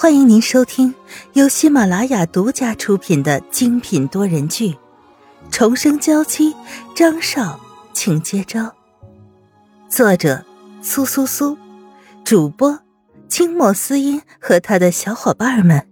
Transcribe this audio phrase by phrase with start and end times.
[0.00, 0.94] 欢迎您收听
[1.34, 4.72] 由喜马拉雅独家出品的精品多人剧
[5.50, 6.54] 《重生娇妻》，
[6.96, 7.60] 张少，
[7.92, 8.74] 请接招。
[9.90, 10.42] 作者：
[10.80, 11.58] 苏苏苏，
[12.24, 12.80] 主播：
[13.28, 15.86] 清墨思音和他的小伙伴们。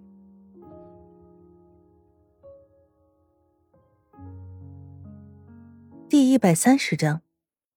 [6.08, 7.20] 第一百三十章：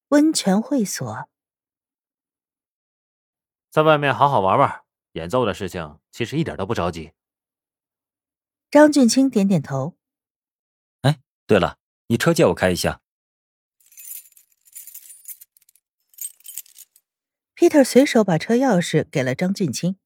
[0.07, 1.27] 温泉会所。
[3.70, 4.84] 在外面好好玩玩。
[5.13, 7.11] 演奏的事情其实一点都不着急。
[8.69, 9.97] 张俊清点点头。
[11.02, 13.02] 哎，对了，你车借我开一下。
[17.55, 19.97] Peter 随手把车钥匙给了张俊清，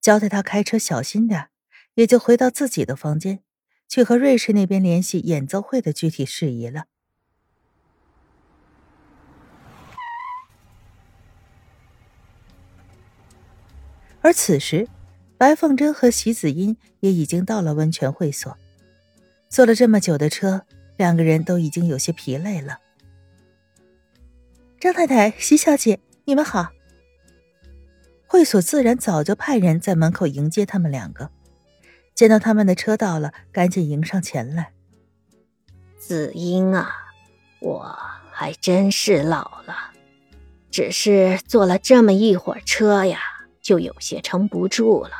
[0.00, 1.50] 交代他开车小心点，
[1.94, 3.44] 也就回到自己的房间，
[3.88, 6.86] 去和瑞士那边联系演奏会的具体事宜了。
[14.24, 14.88] 而此时，
[15.36, 18.56] 白凤珍和席子音也已经到了温泉会所。
[19.50, 20.62] 坐了这么久的车，
[20.96, 22.78] 两个人都已经有些疲累了。
[24.80, 26.70] 张太太、席小姐，你们好。
[28.26, 31.30] 会所自然早就派人在门口迎接他们两个。
[32.14, 34.72] 见到他们的车到了，赶紧迎上前来。
[35.98, 36.90] 子英啊，
[37.60, 37.94] 我
[38.32, 39.92] 还真是老了，
[40.70, 43.20] 只是坐了这么一会儿车呀。
[43.64, 45.12] 就有些撑不住了，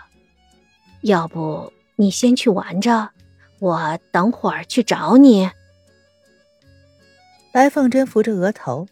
[1.00, 3.11] 要不你先去玩着，
[3.59, 5.50] 我等会儿去找你。
[7.50, 8.87] 白凤珍扶着额头，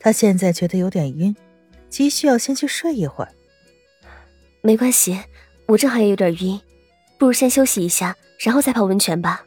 [0.00, 1.34] 她现在觉得有点晕，
[1.88, 3.32] 急需要先去睡一会儿。
[4.62, 5.20] 没关系，
[5.66, 6.60] 我正好也有点晕，
[7.18, 9.44] 不如先休息一下，然后再泡温泉吧。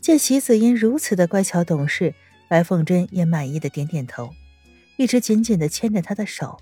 [0.00, 2.14] 见席子音如此的乖巧懂事，
[2.48, 4.30] 白凤珍也满意的点点头，
[4.96, 6.58] 一直紧紧的牵着他的手。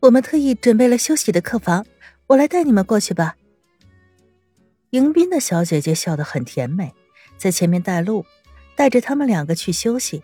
[0.00, 1.84] 我们特意准备了休息的客房，
[2.28, 3.36] 我来带你们过去吧。
[4.90, 6.94] 迎宾的小姐姐笑得很甜美，
[7.36, 8.24] 在前面带路，
[8.76, 10.22] 带着他们两个去休息。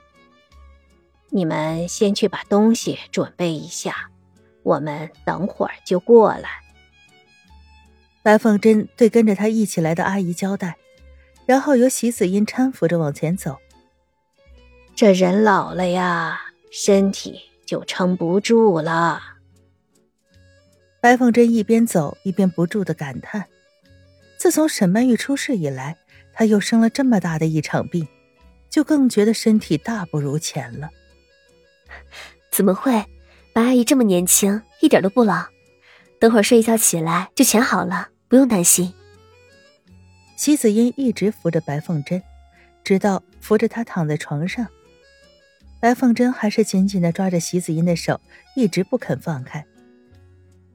[1.30, 4.10] 你们先去把东西准备一下，
[4.62, 6.60] 我们等会儿就过来。
[8.22, 10.76] 白凤珍对跟着她一起来的阿姨交代，
[11.44, 13.58] 然后由席子音搀扶着往前走。
[14.94, 16.40] 这人老了呀，
[16.70, 19.20] 身体就撑不住了。
[21.00, 23.46] 白凤珍一边走一边不住的感叹
[24.38, 25.96] ：“自从沈曼玉出事以来，
[26.32, 28.08] 她又生了这么大的一场病，
[28.70, 30.88] 就更觉得身体大不如前了。
[32.50, 33.04] ”怎么会？
[33.52, 35.44] 白阿姨这么年轻，一点都不老。
[36.18, 38.94] 等会儿睡一觉起来就全好了，不用担心。
[40.36, 42.22] 席子英一直扶着白凤珍，
[42.82, 44.66] 直到扶着她躺在床上。
[45.84, 48.18] 白凤珍还是紧紧的抓着席子英的手，
[48.56, 49.66] 一直不肯放开。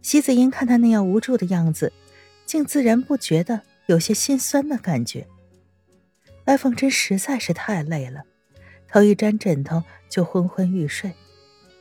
[0.04, 1.92] 席子英看他那样无助的样子，
[2.46, 5.26] 竟自然不觉得有些心酸的感觉。
[6.44, 8.22] 白凤珍实在是太累了，
[8.88, 9.82] 头一沾枕头
[10.12, 11.12] 就昏昏欲睡，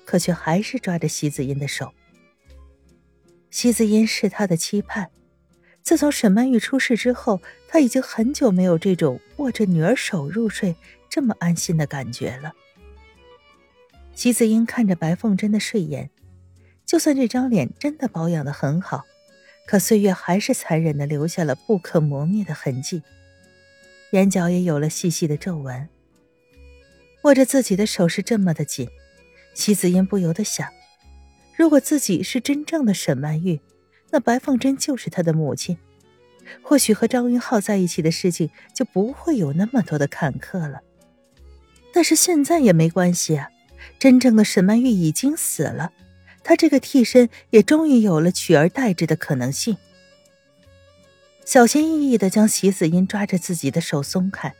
[0.06, 1.92] 可却还是抓着席子英的手。
[3.50, 5.10] 席子英是他的期盼，
[5.82, 10.74] 自从沈曼玉出事之后，他已经很久没有这种握着女儿手入睡
[11.10, 12.54] 这么安心的感觉了。
[14.18, 16.10] 席子英看着白凤珍的睡颜。
[16.84, 19.04] 就算这张脸真的保养的很好，
[19.64, 23.04] 可岁月还是残忍的留下了不可磨灭的痕迹，
[24.10, 25.88] 眼角也有了细细的皱纹。
[27.22, 28.88] 握着自己的手是这么的紧，
[29.54, 30.68] 席子英不由得想：
[31.56, 33.60] 如果自己是真正的沈曼玉，
[34.10, 35.78] 那白凤珍就是她的母亲，
[36.60, 40.80] 或许和张云浩在一起的事情就不会有那么多的坎坷了。
[41.92, 43.50] 但是现在也没关系啊，
[43.98, 45.92] 真正的沈曼玉已经死了。
[46.42, 49.76] 他这个替身也终于有了取而代之的可能性。
[51.44, 54.54] 小心翼翼的将席子音抓着自己的手松开，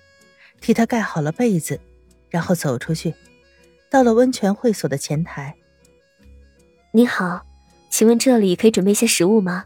[0.60, 1.80] 替他盖好了被子，
[2.28, 3.14] 然后走出去，
[3.90, 5.54] 到了温泉会所的前台。
[6.92, 7.46] 你好，
[7.90, 9.64] 请问这里可以准备一些食物吗？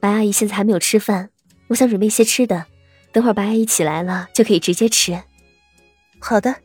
[0.00, 1.30] 白阿姨现在还没有吃饭，
[1.68, 2.66] 我想准备一些吃的，
[3.12, 5.22] 等会儿白阿姨起来了就可以直接吃。
[6.18, 6.56] 好的。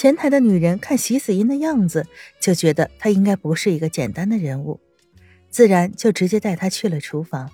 [0.00, 2.06] 前台的女人看席子音的样子，
[2.40, 4.80] 就觉得她应该不是一个简单的人物，
[5.50, 7.50] 自然就直接带她去了厨房。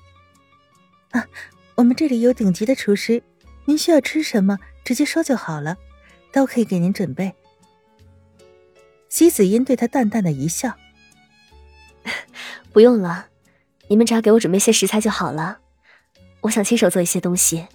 [1.11, 1.27] 啊，
[1.75, 3.21] 我们这里有顶级的厨师，
[3.65, 5.77] 您需要吃什么，直接说就好了，
[6.31, 7.35] 都可以给您准备。
[9.09, 10.73] 席子音对他淡淡的一笑
[12.73, 13.27] ：“不用了，
[13.89, 15.59] 你们只要给我准备些食材就好了，
[16.43, 17.67] 我想亲手做一些东西。”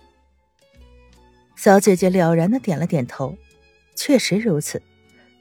[1.59, 3.37] 小姐姐了然的点了点头。
[3.95, 4.81] 确实如此，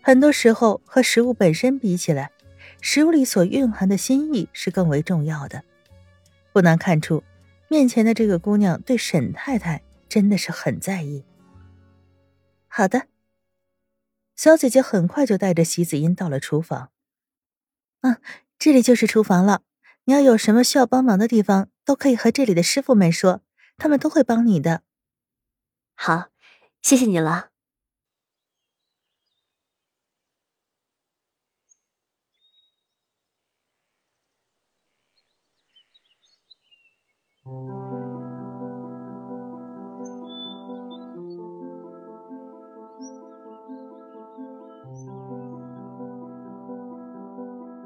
[0.02, 2.30] 很多时候和食物本身比起来，
[2.80, 5.64] 食物里所蕴含的心意是更为重要的。
[6.52, 7.22] 不难看出，
[7.68, 11.24] 面前的这个姑娘对沈太太真的是很在意。
[12.66, 13.06] 好的，
[14.36, 16.90] 小姐姐很快就带着席子音到了厨房。
[18.02, 18.16] 嗯，
[18.58, 19.62] 这里就是厨房了。
[20.04, 23.42] 你要有什么需要帮忙的地方，都可以和这里的师傅们说，
[23.76, 24.82] 他们都会帮你的。
[25.94, 26.30] 好，
[26.80, 27.50] 谢谢你了。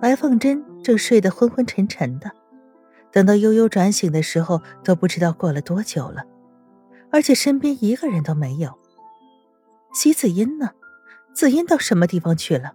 [0.01, 2.31] 白凤珍正睡得昏昏沉沉的，
[3.11, 6.25] 等到悠悠转醒的时候，都不知道过了多久了，
[7.11, 8.79] 而且身边一个人都没有。
[9.95, 10.73] 席子音呢？
[11.33, 12.75] 子音到什么地方去了？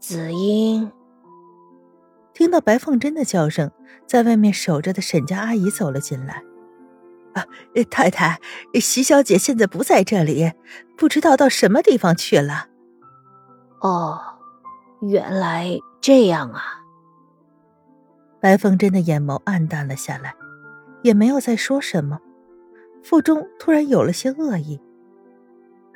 [0.00, 0.90] 子音
[2.34, 3.70] 听到白凤珍的叫声，
[4.06, 6.42] 在外面守着的沈家阿姨走了进来。
[7.32, 7.46] 啊，
[7.90, 8.40] 太太，
[8.74, 10.52] 席小姐现在不在这里，
[10.96, 12.68] 不知道到什么地方去了。
[13.80, 14.20] 哦。
[15.00, 15.68] 原来
[16.00, 16.62] 这样啊！
[18.40, 20.34] 白凤珍的眼眸暗淡了下来，
[21.02, 22.20] 也没有再说什么，
[23.02, 24.80] 腹中突然有了些恶意。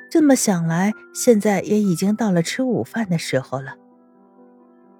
[0.07, 3.77] 这么想来，现在也已经到了吃午饭的时候了。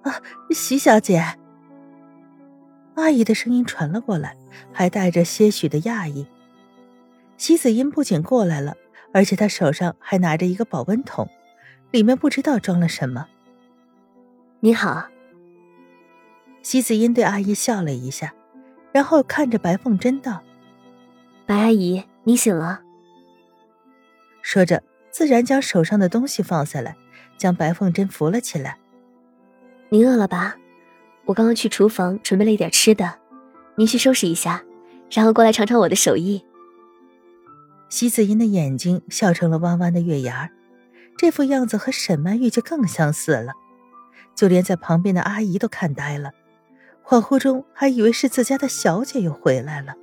[0.02, 1.22] 啊，席小姐！
[2.94, 4.36] 阿姨的声音传了过来，
[4.72, 6.26] 还带着些许的讶异。
[7.36, 8.76] 席子音不仅过来了，
[9.12, 11.28] 而且她手上还拿着一个保温桶，
[11.90, 13.28] 里面不知道装了什么。
[14.60, 15.08] 你好，
[16.62, 18.34] 席子音对阿姨笑了一下，
[18.92, 20.42] 然后看着白凤珍道
[21.46, 22.82] ：“白阿姨，你醒了。”
[24.42, 26.96] 说着，自然将手上的东西放下来，
[27.38, 28.78] 将白凤珍扶了起来。
[29.92, 30.56] “您饿了吧？
[31.24, 33.18] 我刚刚去厨房准备了一点吃的，
[33.74, 34.62] 您去收拾一下，
[35.10, 36.44] 然后过来尝尝我的手艺。”
[37.90, 40.48] 席子音的眼睛笑成了弯弯的月牙
[41.18, 43.52] 这副样子和沈曼玉就更相似了。
[44.36, 46.30] 就连在旁边的阿姨都看呆了，
[47.04, 49.94] 恍惚中还以为是自家的小姐又回来了。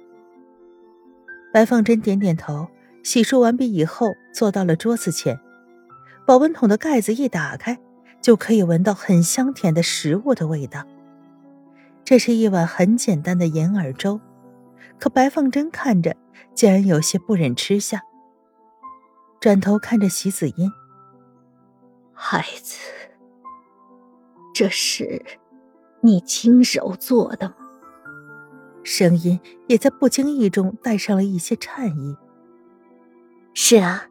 [1.54, 2.68] 白凤珍点点头，
[3.04, 5.40] 洗漱完毕以后，坐到了桌子前。
[6.26, 7.80] 保温桶的盖子一打开，
[8.22, 10.84] 就可以闻到很香甜的食物的味道。
[12.04, 14.20] 这是一碗很简单的银耳粥，
[14.98, 16.16] 可白凤珍看着，
[16.54, 18.02] 竟然有些不忍吃下。
[19.40, 20.72] 转头看着席子音，
[22.14, 22.80] 孩子。
[24.54, 25.24] 这是
[26.02, 27.56] 你亲手做的吗？
[28.84, 32.16] 声音也在不经意中带上了一些颤意。
[33.54, 34.06] 是啊，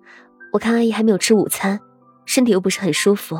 [0.52, 1.80] 我看阿姨还没有吃午餐，
[2.26, 3.36] 身体又不是很舒服，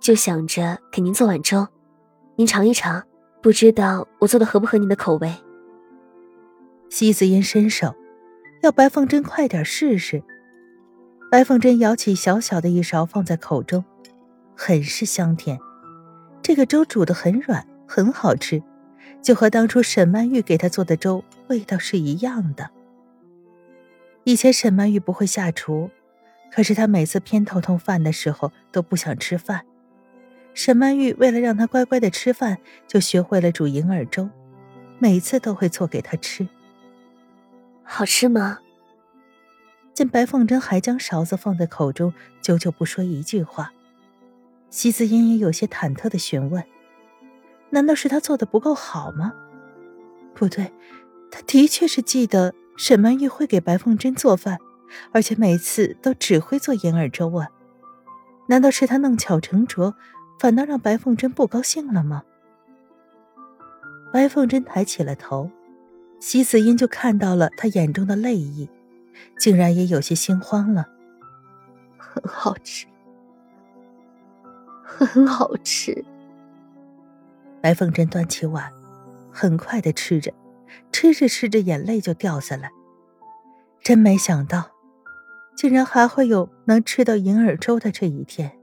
[0.00, 1.68] 就想着给您做碗粥，
[2.36, 3.06] 您尝一尝，
[3.42, 5.34] 不知道我做的合不合您的口味。
[6.88, 7.94] 西子音伸手，
[8.62, 10.22] 要白凤珍快点试试。
[11.30, 13.84] 白凤珍舀起小小的一勺放在口中，
[14.56, 15.60] 很是香甜。
[16.42, 18.62] 这个粥煮的很软，很好吃，
[19.22, 22.70] 就和当初沈曼玉给她做的粥味道是一样的。
[24.24, 25.90] 以前沈曼玉不会下厨，
[26.50, 29.66] 可是她每次偏头痛犯的时候都不想吃饭。
[30.62, 34.28] 沈曼玉为了让他乖乖的吃饭，就学会了煮银耳粥，
[34.98, 36.46] 每次都会做给他吃。
[37.82, 38.58] 好吃吗？
[39.94, 42.12] 见白凤珍还将勺子放在口中，
[42.42, 43.72] 久久不说一句话。
[44.68, 46.62] 席子英也有些忐忑的询问
[47.72, 49.32] ：“难道是他做的不够好吗？”
[50.36, 50.70] 不对，
[51.30, 54.58] 他的确是记得沈曼玉会给白凤珍做饭，
[55.12, 57.48] 而且每次都只会做银耳粥啊。
[58.48, 59.94] 难道是他弄巧成拙，
[60.40, 62.22] 反倒让白凤珍不高兴了吗？
[64.10, 65.50] 白凤珍抬起了头，
[66.18, 68.66] 席子英就看到了她眼中的泪意，
[69.38, 70.88] 竟然也有些心慌了。
[71.98, 72.86] 很好吃。
[74.82, 76.02] 很好吃。
[77.60, 78.72] 白凤珍端起碗，
[79.30, 80.32] 很快的吃着，
[80.90, 82.70] 吃着吃着，眼泪就掉下来。
[83.82, 84.70] 真没想到，
[85.54, 88.58] 竟然还会有能吃到银耳粥的这一天。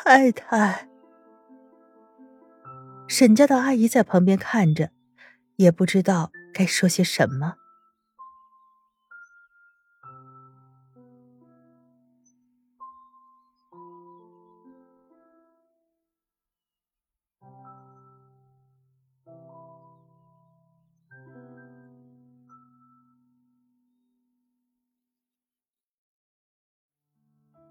[0.00, 0.88] 太太，
[3.08, 4.90] 沈家的阿姨在旁边看着，
[5.56, 7.56] 也不知道该说些什么。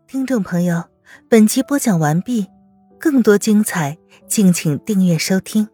[0.06, 0.84] 听众朋友，
[1.30, 2.48] 本集播讲完毕，
[3.00, 3.98] 更多精彩，
[4.28, 5.68] 敬请订阅收听。